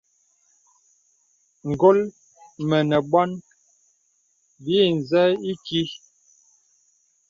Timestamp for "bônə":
3.11-3.37